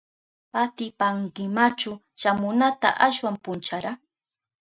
¿Atipankimachu 0.61 1.91
shamunata 2.19 2.89
ashwan 3.05 3.35
punchara? 3.43 3.91